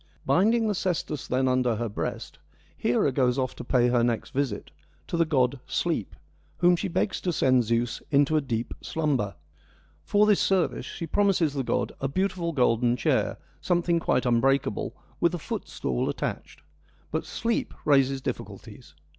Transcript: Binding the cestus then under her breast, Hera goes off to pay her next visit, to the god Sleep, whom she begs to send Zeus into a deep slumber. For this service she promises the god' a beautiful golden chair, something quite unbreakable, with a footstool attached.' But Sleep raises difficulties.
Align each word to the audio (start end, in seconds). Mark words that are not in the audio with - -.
Binding 0.25 0.67
the 0.67 0.73
cestus 0.73 1.27
then 1.27 1.47
under 1.47 1.75
her 1.75 1.87
breast, 1.87 2.39
Hera 2.75 3.11
goes 3.11 3.37
off 3.37 3.55
to 3.57 3.63
pay 3.63 3.89
her 3.89 4.03
next 4.03 4.31
visit, 4.31 4.71
to 5.05 5.15
the 5.15 5.25
god 5.27 5.59
Sleep, 5.67 6.15
whom 6.57 6.75
she 6.75 6.87
begs 6.87 7.21
to 7.21 7.31
send 7.31 7.65
Zeus 7.65 8.01
into 8.09 8.35
a 8.35 8.41
deep 8.41 8.73
slumber. 8.81 9.35
For 10.03 10.25
this 10.25 10.39
service 10.39 10.87
she 10.87 11.05
promises 11.05 11.53
the 11.53 11.61
god' 11.61 11.91
a 12.01 12.07
beautiful 12.07 12.51
golden 12.51 12.97
chair, 12.97 13.37
something 13.61 13.99
quite 13.99 14.25
unbreakable, 14.25 14.95
with 15.19 15.35
a 15.35 15.37
footstool 15.37 16.09
attached.' 16.09 16.63
But 17.11 17.23
Sleep 17.27 17.71
raises 17.85 18.21
difficulties. 18.23 18.95